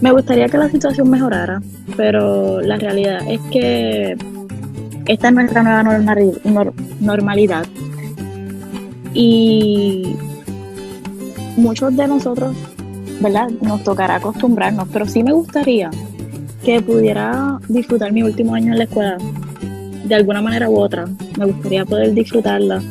[0.00, 1.60] Me gustaría que la situación mejorara,
[1.96, 4.16] pero la realidad es que
[5.06, 6.02] esta es nuestra nueva
[7.00, 7.66] normalidad.
[9.12, 10.14] Y
[11.56, 12.56] muchos de nosotros,
[13.20, 13.50] ¿verdad?
[13.60, 15.90] Nos tocará acostumbrarnos, pero sí me gustaría
[16.64, 19.18] que pudiera disfrutar mi último año en la escuela
[20.04, 21.06] de alguna manera u otra.
[21.38, 22.82] Me gustaría poder disfrutarla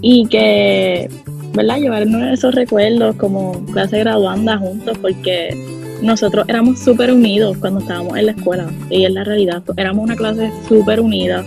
[0.00, 1.08] y que
[1.54, 1.78] ¿verdad?
[1.78, 5.54] Llevarnos esos recuerdos como clase graduanda juntos porque
[6.02, 10.16] nosotros éramos súper unidos cuando estábamos en la escuela y en la realidad éramos una
[10.16, 11.44] clase súper unida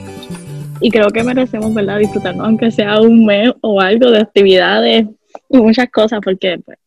[0.82, 2.00] y creo que merecemos, ¿verdad?
[2.00, 5.08] Disfrutarnos aunque sea un mes o algo de actividades
[5.50, 6.78] y muchas cosas porque pues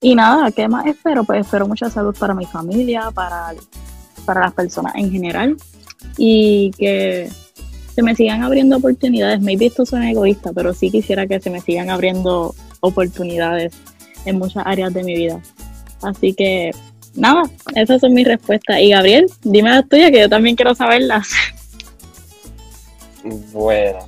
[0.00, 1.24] y nada, ¿qué más espero?
[1.24, 3.54] Pues espero mucha salud para mi familia, para,
[4.24, 5.56] para las personas en general
[6.16, 7.28] y que
[7.94, 9.40] se me sigan abriendo oportunidades.
[9.40, 13.74] Maybe esto suena egoísta, pero sí quisiera que se me sigan abriendo oportunidades
[14.24, 15.40] en muchas áreas de mi vida.
[16.02, 16.70] Así que
[17.14, 17.42] nada,
[17.74, 18.80] esas son mis respuestas.
[18.80, 21.28] Y Gabriel, dime las tuyas que yo también quiero saberlas.
[23.52, 23.98] Bueno,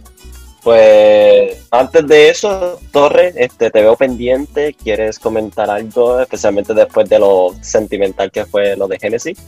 [0.62, 4.74] pues antes de eso, Torre, este, te veo pendiente.
[4.74, 9.38] ¿Quieres comentar algo, especialmente después de lo sentimental que fue lo de Genesis?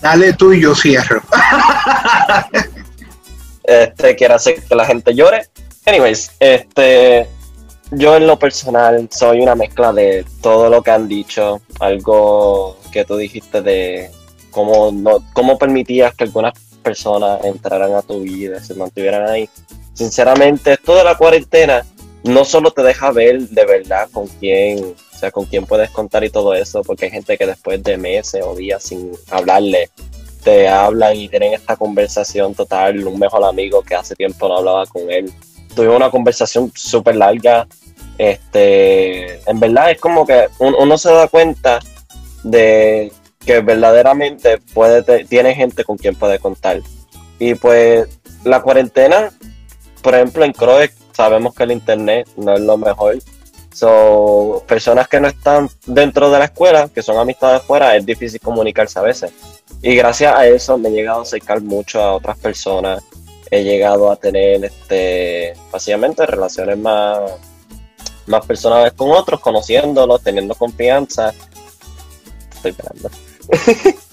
[0.00, 1.22] Dale tú y yo cierro.
[3.64, 5.48] este, quiere hacer que la gente llore.
[5.86, 7.28] Anyways, este,
[7.90, 13.04] yo en lo personal soy una mezcla de todo lo que han dicho, algo que
[13.04, 14.10] tú dijiste de
[14.50, 19.48] cómo, no, cómo permitías que algunas personas entraran a tu vida, se mantuvieran ahí.
[19.94, 21.84] Sinceramente, esto de la cuarentena
[22.24, 26.24] no solo te deja ver de verdad con quién, o sea, con quién puedes contar
[26.24, 29.90] y todo eso, porque hay gente que después de meses o días sin hablarle,
[30.42, 34.86] te hablan y tienen esta conversación total, un mejor amigo que hace tiempo no hablaba
[34.86, 35.32] con él.
[35.74, 37.66] Tuvimos una conversación súper larga.
[38.18, 41.80] Este, en verdad es como que uno se da cuenta
[42.44, 43.10] de
[43.44, 46.80] que verdaderamente puede tiene gente con quien puede contar.
[47.38, 48.06] Y pues
[48.44, 49.32] la cuarentena,
[50.04, 53.16] por ejemplo, en Croix sabemos que el internet no es lo mejor.
[53.72, 58.38] Son personas que no están dentro de la escuela, que son amistades fuera, es difícil
[58.38, 59.32] comunicarse a veces.
[59.80, 63.02] Y gracias a eso me he llegado a acercar mucho a otras personas.
[63.50, 67.20] He llegado a tener, este, básicamente, relaciones más,
[68.26, 71.32] más personales con otros, conociéndolos, teniendo confianza.
[72.54, 73.10] Estoy esperando.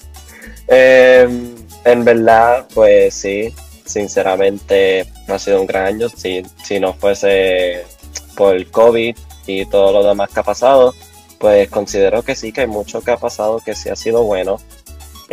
[0.68, 3.52] Em, en verdad, pues sí,
[3.84, 6.08] sinceramente ha sido un gran año.
[6.08, 7.84] Si, si no fuese
[8.36, 9.16] por el COVID
[9.46, 10.94] y todo lo demás que ha pasado,
[11.38, 14.58] pues considero que sí, que hay mucho que ha pasado que sí ha sido bueno.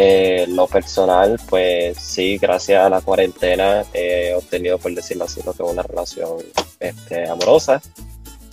[0.01, 5.53] Eh, lo personal, pues sí, gracias a la cuarentena he obtenido, por decirlo así, lo
[5.53, 6.37] que es una relación
[6.79, 7.81] este, amorosa.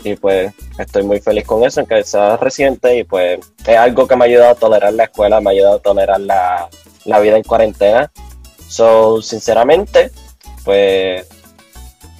[0.02, 2.98] Y pues estoy muy feliz con eso, aunque sea reciente.
[2.98, 5.76] Y pues es algo que me ha ayudado a tolerar la escuela, me ha ayudado
[5.76, 6.68] a tolerar la,
[7.04, 8.11] la vida en cuarentena.
[8.68, 10.11] So, sinceramente,
[10.64, 11.26] pues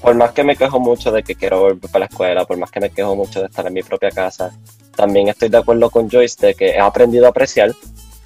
[0.01, 2.71] por más que me quejo mucho de que quiero volver para la escuela, por más
[2.71, 4.53] que me quejo mucho de estar en mi propia casa,
[4.95, 7.75] también estoy de acuerdo con Joyce de que he aprendido a apreciar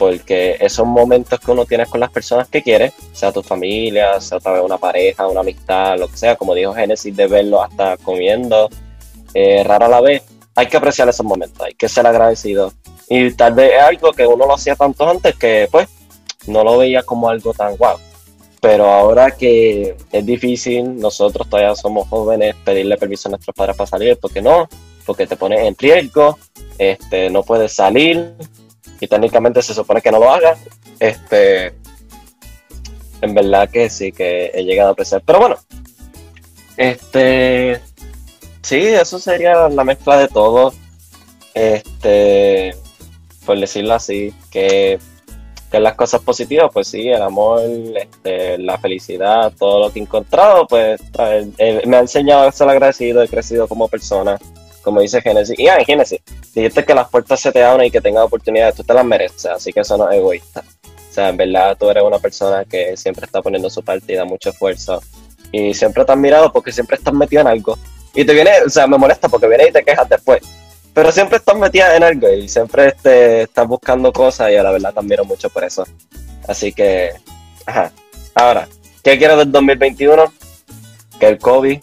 [0.00, 4.38] porque esos momentos que uno tiene con las personas que quiere, sea tu familia, sea
[4.38, 7.98] otra vez una pareja, una amistad, lo que sea, como dijo Génesis, de verlo hasta
[7.98, 8.70] comiendo,
[9.34, 10.22] eh, rara la vez,
[10.54, 12.72] hay que apreciar esos momentos, hay que ser agradecido.
[13.10, 15.86] Y tal vez es algo que uno lo hacía tanto antes que pues
[16.46, 17.98] no lo veía como algo tan guau.
[18.60, 23.88] Pero ahora que es difícil, nosotros todavía somos jóvenes, pedirle permiso a nuestros padres para
[23.88, 24.68] salir, porque no,
[25.06, 26.38] porque te pones en riesgo,
[26.76, 28.34] este, no puedes salir,
[29.00, 30.56] y técnicamente se supone que no lo haga.
[30.98, 31.72] Este,
[33.22, 35.22] en verdad que sí, que he llegado a apreciar.
[35.24, 35.56] Pero bueno,
[36.76, 37.80] este,
[38.62, 40.74] sí, eso sería la mezcla de todo.
[41.54, 42.76] Este,
[43.44, 44.98] por decirlo así, que,
[45.70, 47.60] que las cosas positivas, pues sí, el amor,
[47.94, 51.00] este, la felicidad, todo lo que he encontrado, pues
[51.86, 54.38] me ha enseñado a ser agradecido, he crecido como persona
[54.82, 55.58] como dice Génesis.
[55.58, 56.20] Y ah, Génesis,
[56.54, 59.46] dijiste que las puertas se te abren y que tengas oportunidades, tú te las mereces,
[59.46, 60.64] así que eso no es egoísta.
[61.10, 64.16] O sea, en verdad tú eres una persona que siempre está poniendo su parte y
[64.16, 65.02] da mucho esfuerzo.
[65.52, 67.76] Y siempre te has mirado porque siempre estás metido en algo.
[68.14, 70.40] Y te viene, o sea, me molesta porque viene y te quejas después.
[70.92, 74.72] Pero siempre estás metida en algo y siempre este, estás buscando cosas y a la
[74.72, 75.84] verdad te admiro mucho por eso.
[76.48, 77.10] Así que,
[77.66, 77.92] ajá.
[78.34, 78.68] Ahora,
[79.02, 80.32] ¿qué quiero del 2021?
[81.18, 81.80] Que el COVID,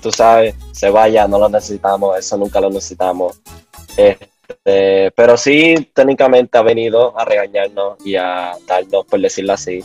[0.00, 3.40] tú sabes, se vaya, no lo necesitamos, eso nunca lo necesitamos.
[3.96, 9.84] Este, pero sí, técnicamente ha venido a regañarnos y a darnos, por decirlo así,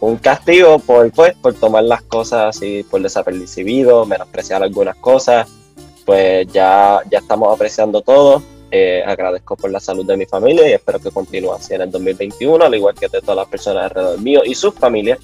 [0.00, 5.48] un castigo por, pues, por tomar las cosas así, por desapercibido, menospreciar algunas cosas.
[6.04, 8.42] Pues ya, ya estamos apreciando todo.
[8.70, 11.90] Eh, agradezco por la salud de mi familia y espero que continúe así en el
[11.90, 15.18] 2021, al igual que de todas las personas alrededor mío y sus familias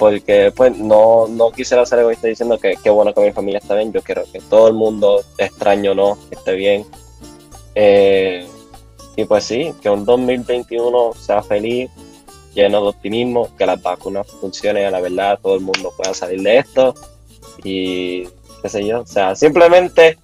[0.00, 3.74] porque pues no, no quisiera ser egoísta diciendo que qué bueno que mi familia está
[3.74, 6.86] bien, yo quiero que todo el mundo, extraño no, esté bien.
[7.74, 8.48] Eh,
[9.14, 11.90] y pues sí, que un 2021 sea feliz,
[12.54, 16.40] lleno de optimismo, que las vacunas funcionen a la verdad, todo el mundo pueda salir
[16.40, 16.94] de esto
[17.62, 18.26] y
[18.62, 20.18] qué sé yo, o sea, simplemente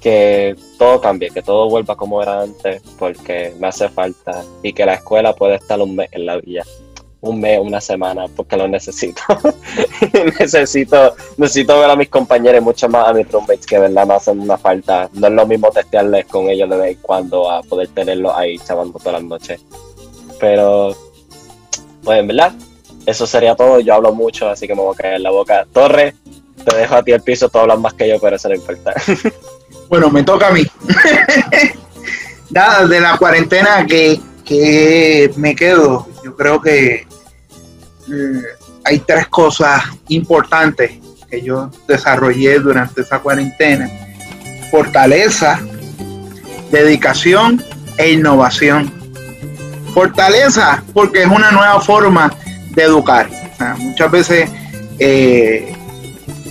[0.00, 4.86] que todo cambie, que todo vuelva como era antes, porque me hace falta y que
[4.86, 6.64] la escuela puede estar un mes en la villa,
[7.20, 9.22] un mes, una semana, porque lo necesito.
[10.38, 14.40] necesito, necesito ver a mis compañeros mucho más a mis roommates que verdad me hacen
[14.40, 15.08] una falta.
[15.14, 18.56] No es lo mismo testearles con ellos de vez en cuando a poder tenerlos ahí
[18.58, 19.60] chavando todas las noches.
[20.38, 20.94] Pero,
[22.04, 22.52] pues en verdad,
[23.04, 23.80] eso sería todo.
[23.80, 25.66] Yo hablo mucho, así que me voy a caer en la boca.
[25.72, 26.14] Torre,
[26.68, 28.94] te dejo a ti el piso, tú hablas más que yo, pero eso no importa.
[29.88, 30.66] Bueno, me toca a mí.
[32.50, 37.06] Nada, de la cuarentena que, que me quedo, yo creo que
[38.12, 38.42] eh,
[38.84, 40.92] hay tres cosas importantes
[41.30, 43.88] que yo desarrollé durante esa cuarentena.
[44.70, 45.58] Fortaleza,
[46.70, 47.62] dedicación
[47.96, 48.92] e innovación.
[49.94, 52.32] Fortaleza, porque es una nueva forma
[52.74, 53.28] de educar.
[53.78, 54.50] muchas veces
[54.98, 55.74] eh,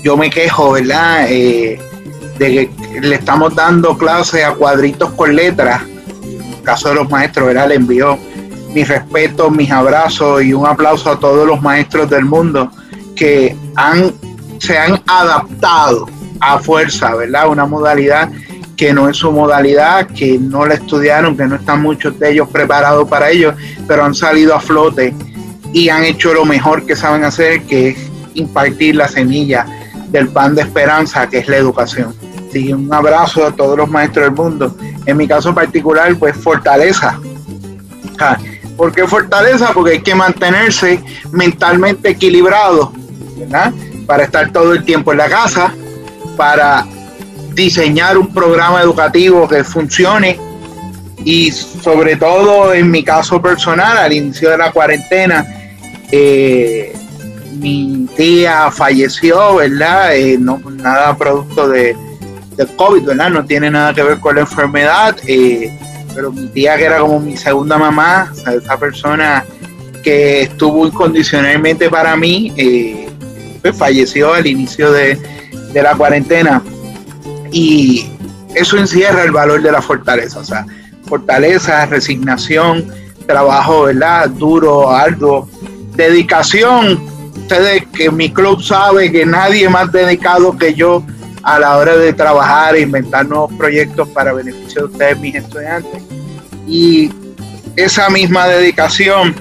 [0.03, 1.25] yo me quejo, ¿verdad?
[1.29, 1.79] Eh,
[2.37, 5.81] de que le estamos dando clases a cuadritos con letras.
[6.23, 7.69] En el caso de los maestros, ¿verdad?
[7.69, 8.17] Le envío
[8.73, 12.71] mis respetos, mis abrazos y un aplauso a todos los maestros del mundo
[13.15, 14.13] que han,
[14.59, 16.07] se han adaptado
[16.39, 17.49] a fuerza, ¿verdad?
[17.49, 18.29] Una modalidad
[18.75, 22.47] que no es su modalidad, que no la estudiaron, que no están muchos de ellos
[22.49, 23.55] preparados para ello,
[23.87, 25.15] pero han salido a flote
[25.73, 27.97] y han hecho lo mejor que saben hacer, que es
[28.35, 29.65] impartir la semilla
[30.07, 32.15] del pan de esperanza, que es la educación.
[32.47, 34.75] Así un abrazo a todos los maestros del mundo.
[35.05, 37.19] En mi caso particular, pues fortaleza.
[38.75, 39.71] ¿Por qué fortaleza?
[39.73, 42.93] Porque hay que mantenerse mentalmente equilibrado,
[43.37, 43.73] ¿verdad?
[44.05, 45.73] Para estar todo el tiempo en la casa,
[46.35, 46.85] para
[47.53, 50.39] diseñar un programa educativo que funcione
[51.23, 55.45] y sobre todo en mi caso personal, al inicio de la cuarentena,
[56.11, 56.95] eh,
[57.59, 60.15] mi tía falleció, ¿verdad?
[60.15, 61.95] Eh, no nada producto de,
[62.75, 63.29] COVID, ¿verdad?
[63.29, 65.79] No tiene nada que ver con la enfermedad, eh,
[66.15, 69.45] pero mi tía que era como mi segunda mamá, esa persona
[70.03, 73.09] que estuvo incondicionalmente para mí, eh,
[73.61, 75.19] pues falleció al inicio de,
[75.73, 76.63] de la cuarentena
[77.51, 78.07] y
[78.55, 80.65] eso encierra el valor de la fortaleza, o sea,
[81.05, 82.87] fortaleza, resignación,
[83.27, 84.29] trabajo, ¿verdad?
[84.29, 85.47] Duro, arduo,
[85.95, 87.16] dedicación,
[87.47, 91.01] ustedes que mi club sabe que nadie más dedicado que yo
[91.43, 96.03] a la hora de trabajar e inventar nuevos proyectos para beneficio de ustedes, mis estudiantes.
[96.67, 97.09] Y
[97.77, 99.33] esa misma dedicación,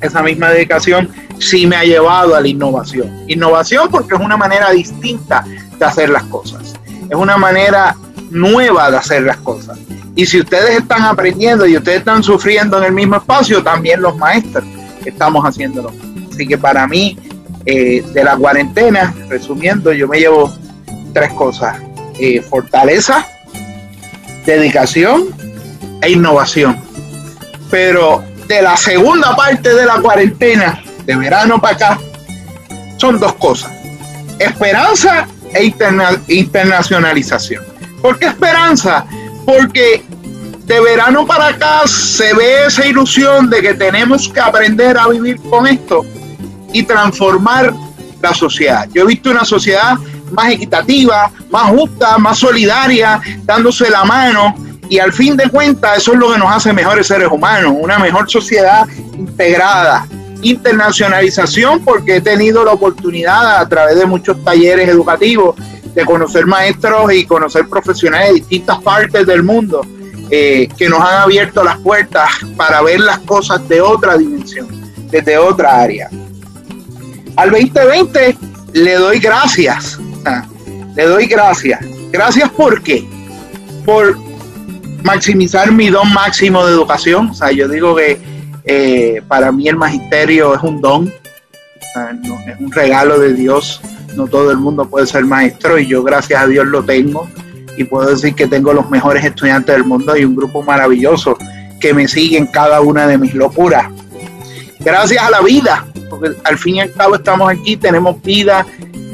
[0.00, 3.12] esa misma dedicación sí me ha llevado a la innovación.
[3.28, 5.44] Innovación porque es una manera distinta
[5.78, 6.74] de hacer las cosas.
[7.08, 7.94] Es una manera
[8.30, 9.78] nueva de hacer las cosas.
[10.16, 14.16] Y si ustedes están aprendiendo y ustedes están sufriendo en el mismo espacio, también los
[14.16, 14.64] maestros
[15.04, 15.92] estamos haciéndolo.
[16.34, 17.16] Así que para mí,
[17.64, 20.52] eh, de la cuarentena, resumiendo, yo me llevo
[21.12, 21.76] tres cosas.
[22.18, 23.24] Eh, fortaleza,
[24.44, 25.28] dedicación
[26.02, 26.76] e innovación.
[27.70, 31.98] Pero de la segunda parte de la cuarentena, de verano para acá,
[32.96, 33.70] son dos cosas.
[34.40, 35.72] Esperanza e
[36.28, 37.62] internacionalización.
[38.02, 39.06] ¿Por qué esperanza?
[39.46, 40.02] Porque
[40.66, 45.40] de verano para acá se ve esa ilusión de que tenemos que aprender a vivir
[45.42, 46.04] con esto
[46.74, 47.72] y transformar
[48.20, 48.86] la sociedad.
[48.92, 49.94] Yo he visto una sociedad
[50.32, 54.54] más equitativa, más justa, más solidaria, dándose la mano.
[54.88, 57.98] Y al fin de cuentas, eso es lo que nos hace mejores seres humanos, una
[57.98, 60.06] mejor sociedad integrada.
[60.42, 65.56] Internacionalización, porque he tenido la oportunidad a través de muchos talleres educativos
[65.94, 69.86] de conocer maestros y conocer profesionales de distintas partes del mundo
[70.30, 74.66] eh, que nos han abierto las puertas para ver las cosas de otra dimensión,
[75.08, 76.10] desde otra área.
[77.36, 78.36] Al 2020
[78.72, 79.98] le doy gracias
[80.94, 81.80] le doy gracias.
[82.12, 83.06] Gracias por qué?
[83.84, 84.16] Por
[85.02, 87.30] maximizar mi don máximo de educación.
[87.30, 88.18] O sea, yo digo que
[88.64, 93.80] eh, para mí el magisterio es un don, es un regalo de Dios.
[94.16, 97.28] No todo el mundo puede ser maestro y yo gracias a Dios lo tengo
[97.76, 101.36] y puedo decir que tengo los mejores estudiantes del mundo y un grupo maravilloso
[101.80, 103.88] que me siguen cada una de mis locuras.
[104.78, 108.66] Gracias a la vida, porque al fin y al cabo estamos aquí, tenemos vida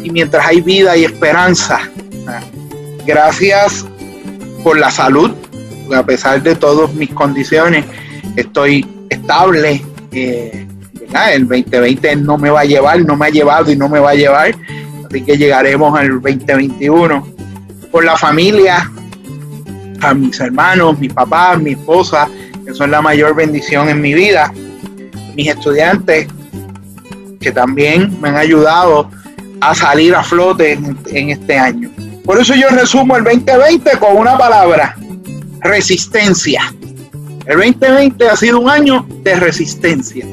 [0.02, 1.80] y mientras hay vida y esperanza.
[3.06, 3.86] Gracias
[4.62, 5.32] por la salud,
[5.94, 7.84] a pesar de todas mis condiciones,
[8.36, 9.82] estoy estable.
[10.12, 14.10] El 2020 no me va a llevar, no me ha llevado y no me va
[14.10, 14.54] a llevar,
[15.08, 17.26] así que llegaremos al 2021.
[17.90, 18.88] Por la familia,
[20.00, 22.28] a mis hermanos, mis papás, mi esposa,
[22.64, 24.52] que son la mayor bendición en mi vida,
[25.34, 26.28] mis estudiantes,
[27.40, 29.10] que también me han ayudado
[29.60, 31.90] a salir a flote en, este año.
[32.24, 34.96] Por eso yo resumo el 2020 con una palabra,
[35.60, 36.72] resistencia.
[37.46, 40.24] El 2020 ha sido un año de resistencia.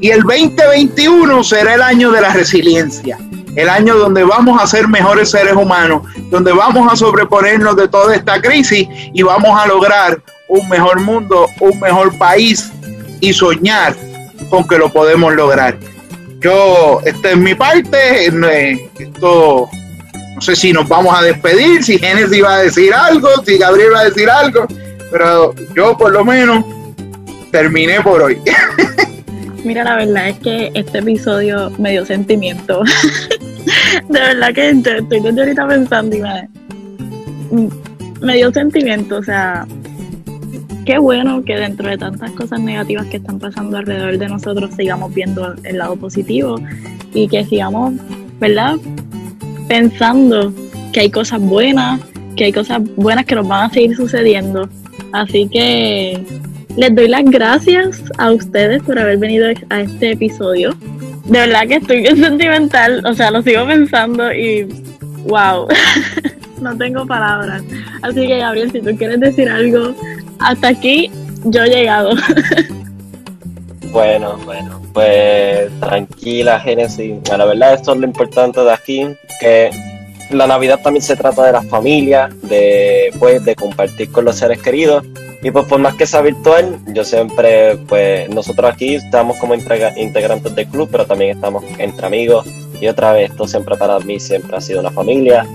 [0.00, 3.18] Y el 2021 será el año de la resiliencia.
[3.54, 8.14] El año donde vamos a ser mejores seres humanos, donde vamos a sobreponernos de toda
[8.14, 12.70] esta crisis y vamos a lograr un mejor mundo, un mejor país
[13.20, 13.96] y soñar
[14.48, 15.76] con que lo podemos lograr.
[16.40, 19.68] Yo, esta es mi parte, esto,
[20.34, 23.92] no sé si nos vamos a despedir, si Genesis va a decir algo, si Gabriel
[23.92, 24.66] va a decir algo,
[25.10, 26.64] pero yo por lo menos
[27.50, 28.38] terminé por hoy.
[29.64, 32.82] Mira, la verdad es que este episodio me dio sentimiento.
[34.08, 36.48] de verdad que estoy desde ahorita pensando y me,
[38.20, 39.66] me dio sentimiento, o sea,
[40.88, 45.12] qué bueno que dentro de tantas cosas negativas que están pasando alrededor de nosotros sigamos
[45.12, 46.58] viendo el lado positivo
[47.12, 47.92] y que sigamos,
[48.40, 48.76] ¿verdad?
[49.68, 50.50] Pensando
[50.94, 52.00] que hay cosas buenas,
[52.36, 54.66] que hay cosas buenas que nos van a seguir sucediendo.
[55.12, 56.24] Así que
[56.74, 60.74] les doy las gracias a ustedes por haber venido a este episodio.
[61.26, 64.66] De verdad que estoy bien sentimental, o sea, lo sigo pensando y
[65.26, 65.68] wow,
[66.62, 67.62] no tengo palabras.
[68.00, 69.94] Así que Gabriel, si tú quieres decir algo
[70.40, 71.10] hasta aquí
[71.44, 72.10] yo he llegado.
[73.90, 77.16] Bueno, bueno, pues tranquila, Génesis.
[77.30, 79.06] La verdad, esto es lo importante de aquí,
[79.40, 79.70] que
[80.30, 84.60] la Navidad también se trata de la familia, de, pues, de compartir con los seres
[84.60, 85.04] queridos.
[85.40, 90.54] Y pues por más que sea virtual, yo siempre, pues nosotros aquí estamos como integrantes
[90.54, 92.46] del club, pero también estamos entre amigos.
[92.80, 95.46] Y otra vez, esto siempre para mí siempre ha sido una familia.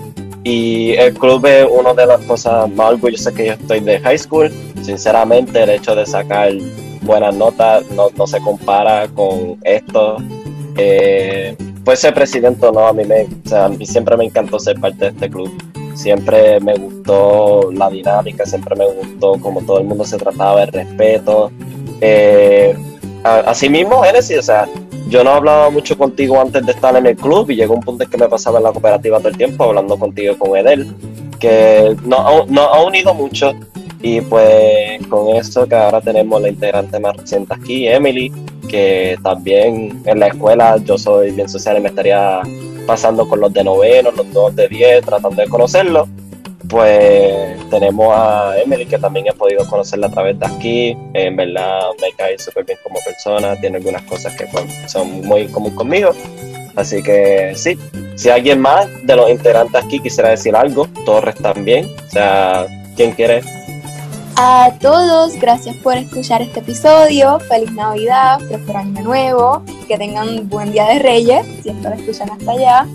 [0.44, 4.18] Y el club es una de las cosas más orgullosas que yo estoy de high
[4.18, 4.52] school.
[4.82, 6.52] Sinceramente, el hecho de sacar
[7.02, 10.18] buenas notas no, no se compara con esto.
[10.78, 14.60] Eh, pues ser presidente no, a mí, me, o sea, a mí siempre me encantó
[14.60, 15.52] ser parte de este club.
[15.96, 20.72] Siempre me gustó la dinámica, siempre me gustó como todo el mundo se trataba, el
[20.72, 21.52] respeto.
[22.02, 22.76] Eh,
[23.24, 24.68] así mismo, Genesis, o sea,
[25.08, 28.04] yo no hablaba mucho contigo antes de estar en el club y llegó un punto
[28.04, 30.94] en que me pasaba en la cooperativa todo el tiempo hablando contigo con Edel,
[31.40, 33.54] que nos no ha unido mucho.
[34.02, 38.34] Y pues con eso que ahora tenemos la integrante más reciente aquí, Emily,
[38.68, 42.42] que también en la escuela yo soy bien social y me estaría
[42.86, 46.10] pasando con los de noveno, los dos de diez, tratando de conocerlos
[46.68, 50.98] pues tenemos a Emily, que también he podido conocerla a través de aquí.
[51.14, 55.48] En verdad me cae súper bien como persona, tiene algunas cosas que pues, son muy
[55.48, 56.12] común conmigo.
[56.76, 57.78] Así que sí,
[58.16, 61.86] si alguien más de los integrantes aquí quisiera decir algo, Torres también.
[62.08, 63.42] O sea, ¿quién quiere?
[64.36, 67.40] A todos, gracias por escuchar este episodio.
[67.42, 69.64] Feliz Navidad, próspero año nuevo.
[69.88, 72.88] Que tengan un buen día de Reyes, si esto lo escuchan hasta allá.